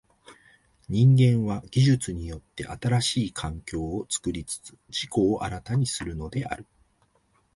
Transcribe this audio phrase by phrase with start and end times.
[0.89, 6.65] 人間は技術によって新しい環境を作りつつ自己を新たにするのである。